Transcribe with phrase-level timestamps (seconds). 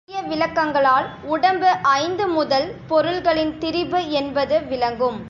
[0.09, 1.69] மேற்கூறிய விளக்கங்களால், உடம்பு
[1.99, 5.19] ஐந்து முதல் பொருள்களின் திரிபு என்பது விளங்கும்.